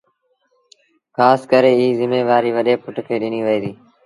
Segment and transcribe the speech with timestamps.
[1.15, 3.75] کآس ڪري ايٚ زميوآريٚ وڏي پُٽ کي ڏنيٚ وهي ديٚ